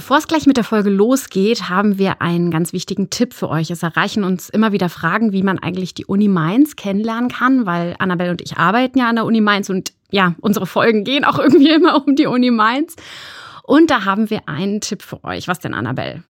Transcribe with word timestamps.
Bevor 0.00 0.16
es 0.16 0.26
gleich 0.26 0.46
mit 0.46 0.56
der 0.56 0.64
Folge 0.64 0.88
losgeht, 0.88 1.68
haben 1.68 1.98
wir 1.98 2.22
einen 2.22 2.50
ganz 2.50 2.72
wichtigen 2.72 3.10
Tipp 3.10 3.34
für 3.34 3.50
euch. 3.50 3.70
Es 3.70 3.82
erreichen 3.82 4.24
uns 4.24 4.48
immer 4.48 4.72
wieder 4.72 4.88
Fragen, 4.88 5.32
wie 5.32 5.42
man 5.42 5.58
eigentlich 5.58 5.92
die 5.92 6.06
Uni 6.06 6.26
Mainz 6.26 6.74
kennenlernen 6.74 7.28
kann, 7.28 7.66
weil 7.66 7.96
Annabelle 7.98 8.30
und 8.30 8.40
ich 8.40 8.56
arbeiten 8.56 8.98
ja 8.98 9.10
an 9.10 9.16
der 9.16 9.26
Uni 9.26 9.42
Mainz 9.42 9.68
und 9.68 9.92
ja, 10.10 10.36
unsere 10.40 10.64
Folgen 10.64 11.04
gehen 11.04 11.26
auch 11.26 11.38
irgendwie 11.38 11.68
immer 11.68 12.02
um 12.02 12.16
die 12.16 12.24
Uni 12.24 12.50
Mainz. 12.50 12.96
Und 13.62 13.90
da 13.90 14.06
haben 14.06 14.30
wir 14.30 14.48
einen 14.48 14.80
Tipp 14.80 15.02
für 15.02 15.22
euch. 15.22 15.48
Was 15.48 15.58
denn, 15.58 15.74
Annabelle? 15.74 16.24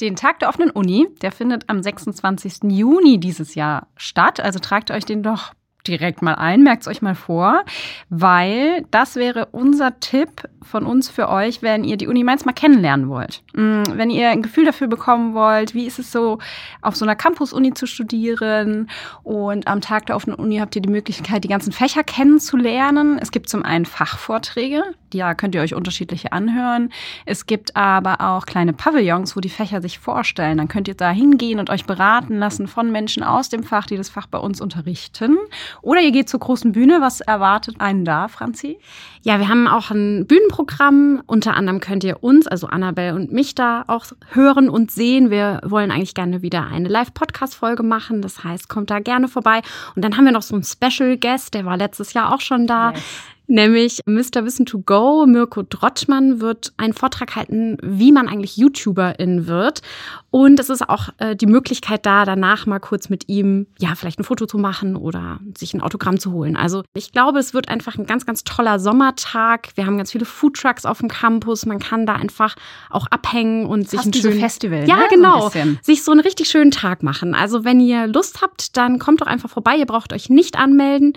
Den 0.00 0.14
Tag 0.14 0.38
der 0.38 0.48
offenen 0.48 0.70
Uni, 0.70 1.08
der 1.20 1.32
findet 1.32 1.68
am 1.68 1.82
26. 1.82 2.70
Juni 2.70 3.18
dieses 3.18 3.56
Jahr 3.56 3.88
statt. 3.96 4.38
Also 4.38 4.60
tragt 4.60 4.92
euch 4.92 5.04
den 5.04 5.24
doch 5.24 5.52
direkt 5.86 6.22
mal 6.22 6.34
ein, 6.34 6.62
merkt 6.62 6.82
es 6.82 6.88
euch 6.88 7.02
mal 7.02 7.14
vor, 7.14 7.64
weil 8.08 8.84
das 8.90 9.16
wäre 9.16 9.46
unser 9.52 10.00
Tipp 10.00 10.48
von 10.62 10.84
uns 10.84 11.08
für 11.08 11.28
euch, 11.28 11.62
wenn 11.62 11.84
ihr 11.84 11.96
die 11.96 12.08
Uni 12.08 12.24
Mainz 12.24 12.44
mal 12.44 12.52
kennenlernen 12.52 13.08
wollt. 13.08 13.42
Mm, 13.54 13.82
wenn 13.94 14.10
ihr 14.10 14.30
ein 14.30 14.42
Gefühl 14.42 14.64
dafür 14.64 14.88
bekommen 14.88 15.34
wollt, 15.34 15.74
wie 15.74 15.86
ist 15.86 15.98
es 15.98 16.12
so, 16.12 16.38
auf 16.82 16.96
so 16.96 17.04
einer 17.04 17.16
Campus-Uni 17.16 17.74
zu 17.74 17.86
studieren 17.86 18.90
und 19.22 19.68
am 19.68 19.80
Tag 19.80 20.06
der 20.06 20.16
offenen 20.16 20.36
Uni 20.36 20.58
habt 20.58 20.74
ihr 20.76 20.82
die 20.82 20.88
Möglichkeit, 20.88 21.44
die 21.44 21.48
ganzen 21.48 21.72
Fächer 21.72 22.02
kennenzulernen. 22.02 23.18
Es 23.20 23.30
gibt 23.30 23.48
zum 23.48 23.62
einen 23.62 23.86
Fachvorträge, 23.86 24.82
da 25.10 25.34
könnt 25.34 25.54
ihr 25.54 25.60
euch 25.60 25.74
unterschiedliche 25.74 26.32
anhören. 26.32 26.90
Es 27.24 27.46
gibt 27.46 27.76
aber 27.76 28.20
auch 28.20 28.46
kleine 28.46 28.72
Pavillons, 28.72 29.36
wo 29.36 29.40
die 29.40 29.48
Fächer 29.48 29.80
sich 29.80 29.98
vorstellen. 29.98 30.58
Dann 30.58 30.68
könnt 30.68 30.88
ihr 30.88 30.94
da 30.94 31.10
hingehen 31.10 31.60
und 31.60 31.70
euch 31.70 31.84
beraten 31.84 32.38
lassen 32.38 32.66
von 32.66 32.90
Menschen 32.90 33.22
aus 33.22 33.48
dem 33.48 33.62
Fach, 33.62 33.86
die 33.86 33.96
das 33.96 34.08
Fach 34.08 34.26
bei 34.26 34.38
uns 34.38 34.60
unterrichten. 34.60 35.38
Oder 35.82 36.00
ihr 36.00 36.12
geht 36.12 36.28
zur 36.28 36.40
großen 36.40 36.72
Bühne. 36.72 37.00
Was 37.00 37.20
erwartet 37.20 37.80
einen 37.80 38.04
da, 38.04 38.28
Franzi? 38.28 38.78
Ja, 39.22 39.38
wir 39.38 39.48
haben 39.48 39.66
auch 39.66 39.90
ein 39.90 40.26
Bühnenprogramm. 40.26 41.22
Unter 41.26 41.54
anderem 41.54 41.80
könnt 41.80 42.04
ihr 42.04 42.22
uns, 42.22 42.46
also 42.46 42.66
Annabelle 42.66 43.14
und 43.14 43.32
mich, 43.32 43.54
da 43.54 43.84
auch 43.86 44.06
hören 44.30 44.68
und 44.68 44.90
sehen. 44.90 45.30
Wir 45.30 45.60
wollen 45.64 45.90
eigentlich 45.90 46.14
gerne 46.14 46.42
wieder 46.42 46.66
eine 46.66 46.88
Live-Podcast-Folge 46.88 47.82
machen. 47.82 48.22
Das 48.22 48.44
heißt, 48.44 48.68
kommt 48.68 48.90
da 48.90 49.00
gerne 49.00 49.28
vorbei. 49.28 49.62
Und 49.94 50.04
dann 50.04 50.16
haben 50.16 50.24
wir 50.24 50.32
noch 50.32 50.42
so 50.42 50.54
einen 50.54 50.64
Special 50.64 51.16
Guest, 51.16 51.54
der 51.54 51.64
war 51.64 51.76
letztes 51.76 52.12
Jahr 52.12 52.32
auch 52.32 52.40
schon 52.40 52.66
da. 52.66 52.92
Yes 52.92 53.02
nämlich 53.46 54.00
Mr. 54.06 54.44
Wissen 54.44 54.66
to 54.66 54.80
Go. 54.80 55.26
Mirko 55.26 55.62
Drottmann 55.62 56.40
wird 56.40 56.72
einen 56.76 56.92
Vortrag 56.92 57.36
halten, 57.36 57.78
wie 57.82 58.12
man 58.12 58.28
eigentlich 58.28 58.56
YouTuberin 58.56 59.46
wird. 59.46 59.82
Und 60.30 60.60
es 60.60 60.68
ist 60.68 60.88
auch 60.88 61.08
äh, 61.18 61.34
die 61.34 61.46
Möglichkeit 61.46 62.04
da, 62.04 62.24
danach 62.24 62.66
mal 62.66 62.78
kurz 62.78 63.08
mit 63.08 63.28
ihm, 63.28 63.66
ja, 63.78 63.94
vielleicht 63.94 64.18
ein 64.18 64.24
Foto 64.24 64.46
zu 64.46 64.58
machen 64.58 64.96
oder 64.96 65.40
sich 65.56 65.72
ein 65.74 65.80
Autogramm 65.80 66.18
zu 66.18 66.32
holen. 66.32 66.56
Also 66.56 66.82
ich 66.94 67.12
glaube, 67.12 67.38
es 67.38 67.54
wird 67.54 67.68
einfach 67.68 67.96
ein 67.96 68.06
ganz, 68.06 68.26
ganz 68.26 68.44
toller 68.44 68.78
Sommertag. 68.78 69.68
Wir 69.76 69.86
haben 69.86 69.96
ganz 69.96 70.12
viele 70.12 70.24
Foodtrucks 70.24 70.84
auf 70.84 70.98
dem 70.98 71.08
Campus. 71.08 71.64
Man 71.64 71.78
kann 71.78 72.06
da 72.06 72.14
einfach 72.14 72.56
auch 72.90 73.06
abhängen 73.06 73.66
und 73.66 73.88
sich 73.88 74.00
Fast 74.00 74.14
ein 74.14 74.20
schönes 74.20 74.40
Festival. 74.40 74.86
Ja, 74.86 74.96
ne? 74.96 75.06
genau. 75.10 75.48
So 75.48 75.58
sich 75.82 76.04
so 76.04 76.12
einen 76.12 76.20
richtig 76.20 76.48
schönen 76.48 76.70
Tag 76.70 77.02
machen. 77.02 77.34
Also 77.34 77.64
wenn 77.64 77.80
ihr 77.80 78.06
Lust 78.06 78.42
habt, 78.42 78.76
dann 78.76 78.98
kommt 78.98 79.20
doch 79.20 79.26
einfach 79.26 79.48
vorbei. 79.48 79.76
Ihr 79.76 79.86
braucht 79.86 80.12
euch 80.12 80.28
nicht 80.28 80.58
anmelden. 80.58 81.14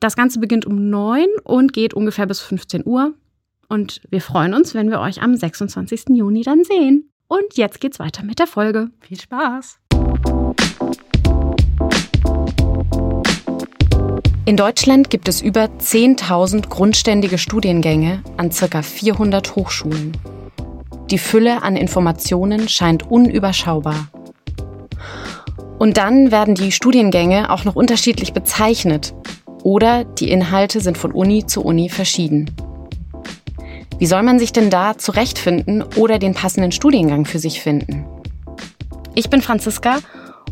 Das 0.00 0.14
Ganze 0.14 0.38
beginnt 0.38 0.64
um 0.64 0.90
9 0.90 1.26
und 1.42 1.72
geht 1.72 1.92
ungefähr 1.92 2.26
bis 2.26 2.38
15 2.38 2.86
Uhr. 2.86 3.14
Und 3.68 4.00
wir 4.08 4.20
freuen 4.20 4.54
uns, 4.54 4.72
wenn 4.72 4.90
wir 4.90 5.00
euch 5.00 5.20
am 5.22 5.34
26. 5.34 6.10
Juni 6.10 6.42
dann 6.42 6.62
sehen. 6.62 7.10
Und 7.26 7.56
jetzt 7.56 7.80
geht's 7.80 7.98
weiter 7.98 8.22
mit 8.22 8.38
der 8.38 8.46
Folge. 8.46 8.90
Viel 9.00 9.20
Spaß! 9.20 9.80
In 14.44 14.56
Deutschland 14.56 15.10
gibt 15.10 15.28
es 15.28 15.42
über 15.42 15.64
10.000 15.64 16.68
grundständige 16.68 17.36
Studiengänge 17.36 18.22
an 18.36 18.50
ca. 18.50 18.82
400 18.82 19.56
Hochschulen. 19.56 20.16
Die 21.10 21.18
Fülle 21.18 21.64
an 21.64 21.74
Informationen 21.74 22.68
scheint 22.68 23.10
unüberschaubar. 23.10 24.08
Und 25.80 25.96
dann 25.96 26.30
werden 26.30 26.54
die 26.54 26.70
Studiengänge 26.70 27.50
auch 27.50 27.64
noch 27.64 27.74
unterschiedlich 27.74 28.32
bezeichnet, 28.32 29.12
oder 29.68 30.04
die 30.04 30.30
Inhalte 30.30 30.80
sind 30.80 30.96
von 30.96 31.12
Uni 31.12 31.44
zu 31.44 31.62
Uni 31.62 31.90
verschieden. 31.90 32.50
Wie 33.98 34.06
soll 34.06 34.22
man 34.22 34.38
sich 34.38 34.50
denn 34.50 34.70
da 34.70 34.96
zurechtfinden 34.96 35.82
oder 35.96 36.18
den 36.18 36.32
passenden 36.32 36.72
Studiengang 36.72 37.26
für 37.26 37.38
sich 37.38 37.60
finden? 37.60 38.06
Ich 39.14 39.28
bin 39.28 39.42
Franziska 39.42 39.98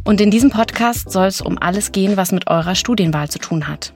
und 0.04 0.20
in 0.20 0.30
diesem 0.30 0.50
Podcast 0.50 1.10
soll 1.10 1.28
es 1.28 1.40
um 1.40 1.56
alles 1.58 1.92
gehen, 1.92 2.18
was 2.18 2.30
mit 2.30 2.48
eurer 2.48 2.74
Studienwahl 2.74 3.30
zu 3.30 3.38
tun 3.38 3.68
hat. 3.68 3.94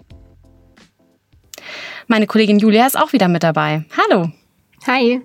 Meine 2.06 2.26
Kollegin 2.26 2.58
Julia 2.58 2.86
ist 2.86 2.98
auch 2.98 3.12
wieder 3.12 3.28
mit 3.28 3.42
dabei. 3.42 3.84
Hallo. 3.98 4.30
Hi. 4.86 5.20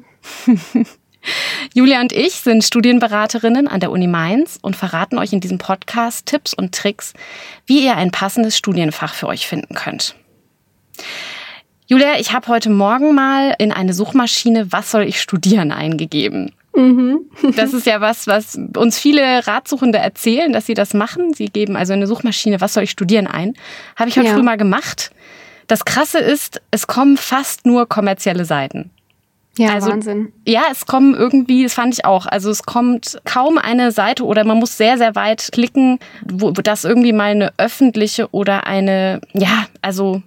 Julia 1.74 2.02
und 2.02 2.12
ich 2.12 2.34
sind 2.34 2.64
Studienberaterinnen 2.64 3.68
an 3.68 3.80
der 3.80 3.92
Uni 3.92 4.08
Mainz 4.08 4.58
und 4.62 4.76
verraten 4.76 5.18
euch 5.18 5.34
in 5.34 5.40
diesem 5.40 5.58
Podcast 5.58 6.26
Tipps 6.26 6.54
und 6.54 6.74
Tricks, 6.74 7.14
wie 7.66 7.86
ihr 7.86 7.96
ein 7.98 8.12
passendes 8.12 8.58
Studienfach 8.58 9.14
für 9.14 9.28
euch 9.28 9.48
finden 9.48 9.76
könnt. 9.76 10.16
Julia, 11.88 12.20
ich 12.20 12.34
habe 12.34 12.48
heute 12.48 12.70
Morgen 12.70 13.14
mal 13.14 13.54
in 13.60 13.72
eine 13.72 13.94
Suchmaschine 13.94 14.72
Was 14.72 14.92
soll 14.92 15.04
ich 15.04 15.22
studieren 15.22 15.72
eingegeben. 15.72 16.54
Mhm. 16.76 17.30
das 17.56 17.74
ist 17.74 17.86
ja 17.86 18.02
was, 18.02 18.28
was 18.28 18.60
uns 18.76 19.00
viele 19.00 19.48
Ratsuchende 19.48 19.98
erzählen, 19.98 20.52
dass 20.52 20.66
sie 20.66 20.74
das 20.74 20.94
machen. 20.94 21.34
Sie 21.34 21.46
geben 21.46 21.76
also 21.76 21.94
in 21.94 22.00
eine 22.00 22.08
Suchmaschine 22.08 22.60
Was 22.60 22.74
soll 22.74 22.84
ich 22.84 22.92
studieren 22.92 23.28
ein. 23.28 23.54
Habe 23.96 24.10
ich 24.10 24.18
heute 24.18 24.28
ja. 24.28 24.34
früh 24.34 24.44
mal 24.44 24.58
gemacht. 24.58 25.12
Das 25.68 25.86
Krasse 25.86 26.20
ist, 26.20 26.62
es 26.72 26.88
kommen 26.88 27.18
fast 27.18 27.66
nur 27.66 27.88
kommerzielle 27.88 28.46
Seiten. 28.46 28.92
Ja, 29.58 29.74
also, 29.74 29.90
Wahnsinn. 29.90 30.34
Ja, 30.46 30.64
es 30.72 30.86
kommen 30.86 31.14
irgendwie, 31.14 31.64
das 31.64 31.74
fand 31.74 31.94
ich 31.94 32.06
auch. 32.06 32.26
Also 32.26 32.50
es 32.50 32.64
kommt 32.64 33.20
kaum 33.24 33.58
eine 33.58 33.92
Seite 33.92 34.26
oder 34.26 34.44
man 34.44 34.60
muss 34.60 34.78
sehr, 34.78 34.98
sehr 34.98 35.16
weit 35.16 35.50
klicken, 35.52 36.00
wo, 36.26 36.50
wo 36.50 36.62
das 36.62 36.84
irgendwie 36.84 37.14
mal 37.14 37.32
eine 37.32 37.54
öffentliche 37.58 38.30
oder 38.32 38.68
eine, 38.68 39.22
ja, 39.34 39.68
also 39.82 40.22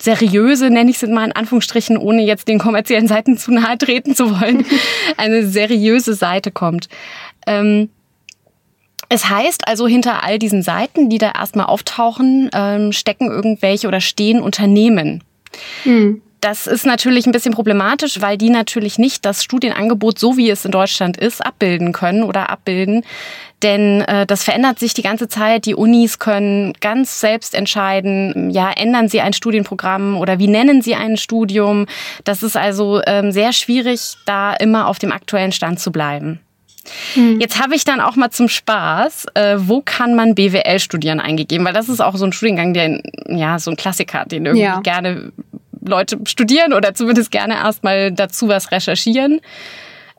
seriöse, 0.00 0.70
nenne 0.70 0.90
ich 0.90 1.02
es 1.02 1.08
mal 1.08 1.26
in 1.26 1.32
Anführungsstrichen, 1.32 1.98
ohne 1.98 2.22
jetzt 2.22 2.48
den 2.48 2.58
kommerziellen 2.58 3.08
Seiten 3.08 3.36
zu 3.36 3.52
nahe 3.52 3.76
treten 3.76 4.14
zu 4.14 4.40
wollen, 4.40 4.64
eine 5.16 5.46
seriöse 5.46 6.14
Seite 6.14 6.50
kommt. 6.50 6.88
Ähm, 7.46 7.90
es 9.10 9.28
heißt 9.28 9.66
also, 9.66 9.86
hinter 9.88 10.22
all 10.22 10.38
diesen 10.38 10.62
Seiten, 10.62 11.08
die 11.08 11.18
da 11.18 11.32
erstmal 11.32 11.66
auftauchen, 11.66 12.50
ähm, 12.52 12.92
stecken 12.92 13.28
irgendwelche 13.28 13.88
oder 13.88 14.00
stehen 14.00 14.40
Unternehmen. 14.40 15.24
Hm. 15.84 16.22
Das 16.40 16.66
ist 16.68 16.86
natürlich 16.86 17.26
ein 17.26 17.32
bisschen 17.32 17.52
problematisch, 17.52 18.20
weil 18.20 18.38
die 18.38 18.50
natürlich 18.50 18.98
nicht 18.98 19.24
das 19.24 19.42
Studienangebot, 19.42 20.18
so 20.18 20.36
wie 20.36 20.50
es 20.50 20.64
in 20.64 20.70
Deutschland 20.70 21.16
ist, 21.16 21.44
abbilden 21.44 21.92
können 21.92 22.22
oder 22.22 22.50
abbilden. 22.50 23.04
Denn 23.62 24.02
äh, 24.02 24.24
das 24.24 24.44
verändert 24.44 24.78
sich 24.78 24.94
die 24.94 25.02
ganze 25.02 25.26
Zeit. 25.26 25.66
Die 25.66 25.74
Unis 25.74 26.20
können 26.20 26.74
ganz 26.80 27.18
selbst 27.18 27.54
entscheiden, 27.54 28.50
ja, 28.50 28.70
ändern 28.70 29.08
sie 29.08 29.20
ein 29.20 29.32
Studienprogramm 29.32 30.16
oder 30.16 30.38
wie 30.38 30.46
nennen 30.46 30.80
sie 30.80 30.94
ein 30.94 31.16
Studium. 31.16 31.86
Das 32.22 32.44
ist 32.44 32.56
also 32.56 33.00
ähm, 33.06 33.32
sehr 33.32 33.52
schwierig, 33.52 34.16
da 34.26 34.54
immer 34.54 34.86
auf 34.86 35.00
dem 35.00 35.10
aktuellen 35.10 35.52
Stand 35.52 35.80
zu 35.80 35.90
bleiben. 35.90 36.40
Hm. 37.14 37.40
Jetzt 37.40 37.60
habe 37.60 37.74
ich 37.74 37.84
dann 37.84 38.00
auch 38.00 38.16
mal 38.16 38.30
zum 38.30 38.48
Spaß, 38.48 39.26
äh, 39.34 39.56
wo 39.58 39.82
kann 39.84 40.14
man 40.14 40.34
BWL 40.34 40.78
studieren 40.78 41.20
eingegeben, 41.20 41.66
weil 41.66 41.72
das 41.72 41.88
ist 41.88 42.00
auch 42.00 42.16
so 42.16 42.24
ein 42.24 42.32
Studiengang, 42.32 42.74
der 42.74 43.02
ja 43.28 43.58
so 43.58 43.70
ein 43.70 43.76
Klassiker, 43.76 44.24
den 44.24 44.46
irgendwie 44.46 44.64
ja. 44.64 44.80
gerne 44.80 45.32
Leute 45.80 46.18
studieren 46.26 46.72
oder 46.72 46.94
zumindest 46.94 47.30
gerne 47.30 47.54
erstmal 47.54 48.12
dazu 48.12 48.48
was 48.48 48.70
recherchieren. 48.70 49.40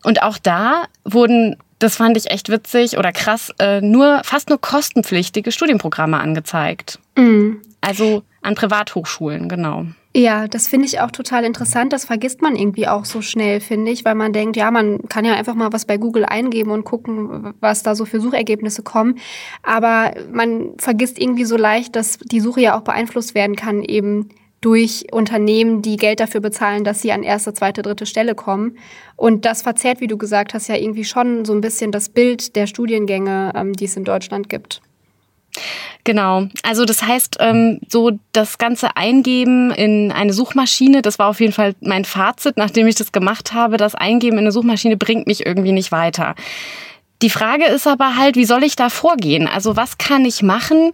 Und 0.04 0.22
auch 0.24 0.38
da 0.38 0.86
wurden, 1.04 1.58
das 1.80 1.98
fand 1.98 2.18
ich 2.18 2.32
echt 2.32 2.50
witzig 2.50 2.98
oder 2.98 3.12
krass, 3.12 3.54
äh, 3.60 3.82
nur 3.82 4.22
fast 4.24 4.50
nur 4.50 4.60
kostenpflichtige 4.60 5.52
Studienprogramme 5.52 6.20
angezeigt. 6.20 7.00
Mhm. 7.18 7.62
Also 7.82 8.24
an 8.42 8.56
Privathochschulen, 8.56 9.50
genau. 9.50 9.86
Ja, 10.16 10.48
das 10.48 10.68
finde 10.68 10.88
ich 10.88 11.00
auch 11.02 11.12
total 11.12 11.46
interessant. 11.46 11.94
Das 11.94 12.06
vergisst 12.06 12.42
man 12.42 12.56
irgendwie 12.56 12.88
auch 12.88 13.06
so 13.06 13.22
schnell, 13.22 13.60
finde 13.60 13.92
ich, 13.92 14.06
weil 14.06 14.16
man 14.16 14.34
denkt, 14.34 14.58
ja, 14.58 14.72
man 14.72 15.08
kann 15.08 15.24
ja 15.24 15.36
einfach 15.36 15.54
mal 15.54 15.72
was 15.72 15.86
bei 15.86 15.98
Google 15.98 16.26
eingeben 16.26 16.72
und 16.72 16.84
gucken, 16.84 17.54
was 17.60 17.84
da 17.84 17.94
so 17.94 18.06
für 18.06 18.20
Suchergebnisse 18.20 18.82
kommen. 18.82 19.20
Aber 19.62 20.14
man 20.32 20.72
vergisst 20.80 21.20
irgendwie 21.20 21.46
so 21.46 21.58
leicht, 21.58 21.96
dass 21.96 22.18
die 22.18 22.40
Suche 22.40 22.62
ja 22.62 22.78
auch 22.78 22.82
beeinflusst 22.82 23.36
werden 23.36 23.56
kann, 23.56 23.84
eben 23.84 24.30
durch 24.62 25.06
Unternehmen, 25.12 25.82
die 25.82 25.96
Geld 25.96 26.20
dafür 26.20 26.42
bezahlen, 26.42 26.84
dass 26.84 27.02
sie 27.02 27.12
an 27.12 27.24
erste, 27.24 27.54
zweite, 27.54 27.82
dritte 27.82 28.06
Stelle 28.06 28.36
kommen. 28.36 28.78
Und 29.16 29.46
das 29.46 29.62
verzerrt, 29.62 30.02
wie 30.02 30.08
du 30.08 30.18
gesagt 30.18 30.54
hast, 30.54 30.68
ja 30.68 30.76
irgendwie 30.76 31.06
schon 31.06 31.46
so 31.46 31.54
ein 31.54 31.62
bisschen 31.62 31.92
das 31.92 32.10
Bild 32.10 32.56
der 32.56 32.68
Studiengänge, 32.68 33.54
ähm, 33.56 33.74
die 33.74 33.86
es 33.86 33.96
in 33.96 34.04
Deutschland 34.04 34.50
gibt. 34.50 34.82
Genau. 36.04 36.48
Also 36.64 36.86
das 36.86 37.04
heißt, 37.04 37.38
ähm, 37.40 37.80
so 37.88 38.12
das 38.32 38.58
ganze 38.58 38.96
Eingeben 38.96 39.72
in 39.72 40.12
eine 40.12 40.34
Suchmaschine, 40.34 41.02
das 41.02 41.20
war 41.20 41.28
auf 41.28 41.40
jeden 41.40 41.54
Fall 41.54 41.76
mein 41.82 42.06
Fazit, 42.06 42.58
nachdem 42.58 42.88
ich 42.88 42.96
das 42.96 43.12
gemacht 43.12 43.54
habe. 43.54 43.78
Das 43.78 43.96
Eingeben 43.96 44.38
in 44.38 44.46
eine 44.46 44.52
Suchmaschine 44.52 44.98
bringt 44.98 45.28
mich 45.28 45.46
irgendwie 45.46 45.72
nicht 45.72 45.92
weiter. 45.92 46.36
Die 47.22 47.30
Frage 47.30 47.66
ist 47.66 47.86
aber 47.86 48.16
halt, 48.16 48.38
wie 48.38 48.46
soll 48.46 48.64
ich 48.64 48.76
da 48.76 48.90
vorgehen? 48.90 49.48
Also 49.48 49.76
was 49.76 49.98
kann 49.98 50.24
ich 50.24 50.42
machen, 50.42 50.94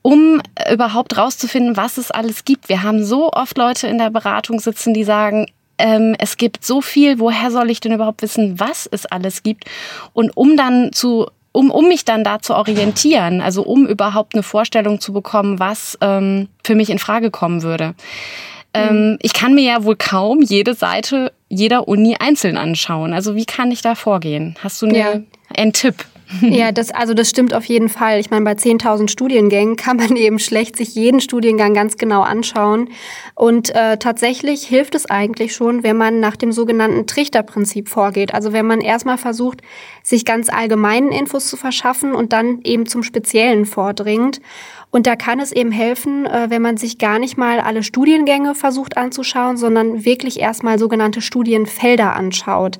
um 0.00 0.40
überhaupt 0.70 1.18
rauszufinden, 1.18 1.76
was 1.76 1.98
es 1.98 2.10
alles 2.10 2.44
gibt. 2.44 2.68
Wir 2.68 2.82
haben 2.82 3.04
so 3.04 3.32
oft 3.32 3.58
Leute 3.58 3.88
in 3.88 3.98
der 3.98 4.10
Beratung 4.10 4.58
sitzen, 4.60 4.94
die 4.94 5.04
sagen, 5.04 5.46
ähm, 5.78 6.14
es 6.18 6.36
gibt 6.36 6.64
so 6.64 6.80
viel, 6.80 7.18
woher 7.18 7.50
soll 7.50 7.70
ich 7.70 7.80
denn 7.80 7.92
überhaupt 7.92 8.22
wissen, 8.22 8.58
was 8.58 8.88
es 8.90 9.04
alles 9.04 9.42
gibt? 9.42 9.64
Und 10.12 10.36
um 10.36 10.56
dann 10.56 10.92
zu 10.92 11.26
um, 11.56 11.70
um 11.70 11.88
mich 11.88 12.04
dann 12.04 12.22
da 12.22 12.40
zu 12.40 12.54
orientieren, 12.54 13.40
also 13.40 13.62
um 13.62 13.86
überhaupt 13.86 14.34
eine 14.34 14.42
Vorstellung 14.42 15.00
zu 15.00 15.14
bekommen, 15.14 15.58
was 15.58 15.96
ähm, 16.02 16.48
für 16.62 16.74
mich 16.74 16.90
in 16.90 16.98
Frage 16.98 17.30
kommen 17.30 17.62
würde. 17.62 17.94
Ähm, 18.74 19.12
mhm. 19.12 19.18
ich 19.22 19.32
kann 19.32 19.54
mir 19.54 19.64
ja 19.64 19.84
wohl 19.84 19.96
kaum 19.96 20.42
jede 20.42 20.74
Seite 20.74 21.32
jeder 21.48 21.88
Uni 21.88 22.16
einzeln 22.18 22.58
anschauen. 22.58 23.14
Also 23.14 23.36
wie 23.36 23.46
kann 23.46 23.70
ich 23.70 23.80
da 23.80 23.94
vorgehen? 23.94 24.54
Hast 24.62 24.82
du 24.82 24.86
eine, 24.86 24.98
ja. 24.98 25.20
einen 25.56 25.72
Tipp? 25.72 26.04
Ja, 26.40 26.72
das, 26.72 26.90
also 26.90 27.14
das 27.14 27.30
stimmt 27.30 27.54
auf 27.54 27.64
jeden 27.66 27.88
Fall. 27.88 28.18
Ich 28.18 28.30
meine, 28.30 28.44
bei 28.44 28.52
10.000 28.52 29.08
Studiengängen 29.08 29.76
kann 29.76 29.96
man 29.96 30.16
eben 30.16 30.38
schlecht 30.38 30.76
sich 30.76 30.94
jeden 30.94 31.20
Studiengang 31.20 31.74
ganz 31.74 31.96
genau 31.96 32.22
anschauen. 32.22 32.88
Und 33.34 33.74
äh, 33.74 33.96
tatsächlich 33.98 34.64
hilft 34.64 34.94
es 34.94 35.06
eigentlich 35.06 35.54
schon, 35.54 35.82
wenn 35.82 35.96
man 35.96 36.20
nach 36.20 36.36
dem 36.36 36.52
sogenannten 36.52 37.06
Trichterprinzip 37.06 37.88
vorgeht. 37.88 38.34
Also 38.34 38.52
wenn 38.52 38.66
man 38.66 38.80
erstmal 38.80 39.18
versucht, 39.18 39.62
sich 40.02 40.24
ganz 40.24 40.48
allgemeinen 40.48 41.12
Infos 41.12 41.48
zu 41.48 41.56
verschaffen 41.56 42.14
und 42.14 42.32
dann 42.32 42.60
eben 42.62 42.86
zum 42.86 43.02
Speziellen 43.02 43.64
vordringt. 43.64 44.40
Und 44.90 45.06
da 45.06 45.16
kann 45.16 45.40
es 45.40 45.52
eben 45.52 45.72
helfen, 45.72 46.26
äh, 46.26 46.46
wenn 46.48 46.62
man 46.62 46.76
sich 46.76 46.98
gar 46.98 47.18
nicht 47.18 47.36
mal 47.36 47.60
alle 47.60 47.82
Studiengänge 47.82 48.54
versucht 48.54 48.96
anzuschauen, 48.96 49.56
sondern 49.56 50.04
wirklich 50.04 50.40
erstmal 50.40 50.78
sogenannte 50.78 51.20
Studienfelder 51.20 52.14
anschaut. 52.14 52.78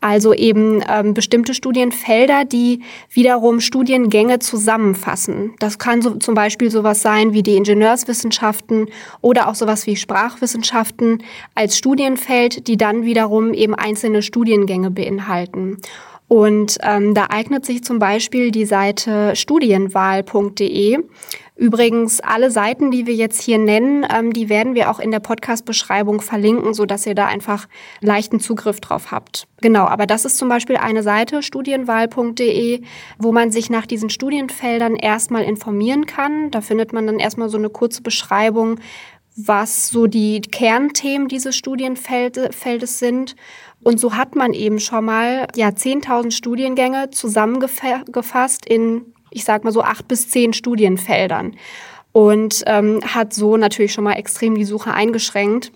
Also 0.00 0.32
eben 0.32 0.82
ähm, 0.88 1.14
bestimmte 1.14 1.54
Studienfelder, 1.54 2.44
die 2.44 2.82
wiederum 3.10 3.60
Studiengänge 3.60 4.38
zusammenfassen. 4.38 5.54
Das 5.58 5.78
kann 5.78 6.02
so, 6.02 6.14
zum 6.16 6.34
Beispiel 6.34 6.70
sowas 6.70 7.02
sein 7.02 7.32
wie 7.32 7.42
die 7.42 7.56
Ingenieurswissenschaften 7.56 8.88
oder 9.20 9.48
auch 9.48 9.54
sowas 9.54 9.86
wie 9.86 9.96
Sprachwissenschaften 9.96 11.22
als 11.54 11.76
Studienfeld, 11.76 12.68
die 12.68 12.76
dann 12.76 13.04
wiederum 13.04 13.54
eben 13.54 13.74
einzelne 13.74 14.22
Studiengänge 14.22 14.90
beinhalten. 14.90 15.78
Und 16.28 16.78
ähm, 16.82 17.14
da 17.14 17.26
eignet 17.30 17.64
sich 17.64 17.84
zum 17.84 17.98
Beispiel 17.98 18.50
die 18.50 18.64
Seite 18.64 19.36
studienwahl.de. 19.36 20.98
Übrigens, 21.54 22.20
alle 22.20 22.50
Seiten, 22.50 22.90
die 22.90 23.06
wir 23.06 23.14
jetzt 23.14 23.40
hier 23.40 23.56
nennen, 23.56 24.04
ähm, 24.14 24.32
die 24.32 24.50
werden 24.50 24.74
wir 24.74 24.90
auch 24.90 24.98
in 24.98 25.10
der 25.10 25.20
Podcast-Beschreibung 25.20 26.20
verlinken, 26.20 26.74
so 26.74 26.84
dass 26.84 27.06
ihr 27.06 27.14
da 27.14 27.26
einfach 27.26 27.66
leichten 28.02 28.40
Zugriff 28.40 28.80
drauf 28.80 29.10
habt. 29.10 29.46
Genau, 29.62 29.86
aber 29.86 30.06
das 30.06 30.26
ist 30.26 30.36
zum 30.36 30.50
Beispiel 30.50 30.76
eine 30.76 31.02
Seite, 31.02 31.42
studienwahl.de, 31.42 32.82
wo 33.18 33.32
man 33.32 33.50
sich 33.52 33.70
nach 33.70 33.86
diesen 33.86 34.10
Studienfeldern 34.10 34.96
erstmal 34.96 35.44
informieren 35.44 36.04
kann. 36.04 36.50
Da 36.50 36.60
findet 36.60 36.92
man 36.92 37.06
dann 37.06 37.18
erstmal 37.18 37.48
so 37.48 37.56
eine 37.56 37.70
kurze 37.70 38.02
Beschreibung, 38.02 38.78
was 39.36 39.88
so 39.88 40.06
die 40.06 40.40
Kernthemen 40.40 41.28
dieses 41.28 41.54
Studienfeldes 41.56 42.98
sind. 42.98 43.36
Und 43.82 44.00
so 44.00 44.14
hat 44.14 44.34
man 44.34 44.54
eben 44.54 44.80
schon 44.80 45.04
mal 45.04 45.46
ja 45.54 45.68
10.000 45.68 46.30
Studiengänge 46.30 47.10
zusammengefasst 47.10 48.66
in, 48.66 49.12
ich 49.30 49.44
sag 49.44 49.62
mal 49.62 49.72
so 49.72 49.82
acht 49.82 50.08
bis 50.08 50.30
zehn 50.30 50.54
Studienfeldern 50.54 51.56
und 52.12 52.62
ähm, 52.66 53.00
hat 53.04 53.34
so 53.34 53.58
natürlich 53.58 53.92
schon 53.92 54.04
mal 54.04 54.14
extrem 54.14 54.54
die 54.54 54.64
Suche 54.64 54.94
eingeschränkt. 54.94 55.70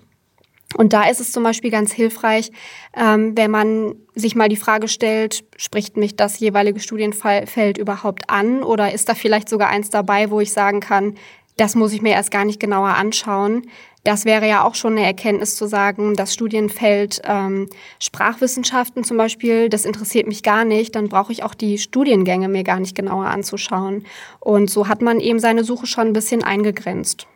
Und 0.76 0.92
da 0.92 1.08
ist 1.08 1.20
es 1.20 1.32
zum 1.32 1.42
Beispiel 1.42 1.70
ganz 1.70 1.92
hilfreich, 1.92 2.52
ähm, 2.96 3.36
wenn 3.36 3.50
man 3.50 3.96
sich 4.14 4.36
mal 4.36 4.48
die 4.48 4.56
Frage 4.56 4.88
stellt, 4.88 5.44
spricht 5.56 5.96
mich 5.96 6.16
das 6.16 6.38
jeweilige 6.38 6.80
Studienfeld 6.80 7.76
überhaupt 7.76 8.30
an 8.30 8.62
oder 8.62 8.92
ist 8.92 9.08
da 9.08 9.14
vielleicht 9.14 9.48
sogar 9.48 9.68
eins 9.68 9.90
dabei, 9.90 10.30
wo 10.30 10.40
ich 10.40 10.52
sagen 10.52 10.80
kann, 10.80 11.16
das 11.60 11.74
muss 11.74 11.92
ich 11.92 12.00
mir 12.00 12.12
erst 12.12 12.30
gar 12.30 12.46
nicht 12.46 12.58
genauer 12.58 12.88
anschauen. 12.88 13.66
Das 14.02 14.24
wäre 14.24 14.48
ja 14.48 14.64
auch 14.64 14.74
schon 14.74 14.96
eine 14.96 15.04
Erkenntnis 15.04 15.56
zu 15.56 15.66
sagen, 15.66 16.16
das 16.16 16.32
Studienfeld 16.32 17.20
ähm, 17.24 17.68
Sprachwissenschaften 17.98 19.04
zum 19.04 19.18
Beispiel, 19.18 19.68
das 19.68 19.84
interessiert 19.84 20.26
mich 20.26 20.42
gar 20.42 20.64
nicht, 20.64 20.96
dann 20.96 21.10
brauche 21.10 21.32
ich 21.32 21.42
auch 21.42 21.52
die 21.52 21.76
Studiengänge 21.76 22.48
mir 22.48 22.64
gar 22.64 22.80
nicht 22.80 22.96
genauer 22.96 23.26
anzuschauen. 23.26 24.06
Und 24.38 24.70
so 24.70 24.88
hat 24.88 25.02
man 25.02 25.20
eben 25.20 25.38
seine 25.38 25.62
Suche 25.62 25.86
schon 25.86 26.06
ein 26.06 26.12
bisschen 26.14 26.42
eingegrenzt. 26.42 27.26